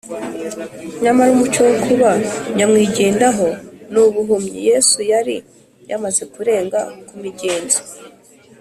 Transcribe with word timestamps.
Nyamara 1.03 1.29
umuco 1.35 1.59
wo 1.67 1.75
kuba 1.85 2.09
nyamwigendaho 2.55 3.47
ni 3.91 3.99
ubuhumyi. 4.05 4.57
Yesu 4.69 4.97
yari 5.11 5.37
yamaze 5.89 6.23
kurenga 6.33 6.79
ku 7.07 7.13
migenzo 7.23 7.79